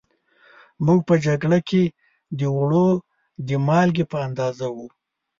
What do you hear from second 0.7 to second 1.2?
موږ په